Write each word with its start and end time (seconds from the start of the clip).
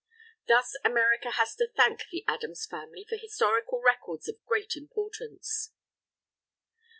Thus 0.47 0.75
America 0.83 1.29
has 1.29 1.53
to 1.57 1.69
thank 1.77 2.05
the 2.09 2.23
Adams 2.27 2.65
Family 2.65 3.05
for 3.07 3.17
historical 3.17 3.83
records 3.83 4.27
of 4.27 4.43
great 4.47 4.75
importance. 4.75 5.73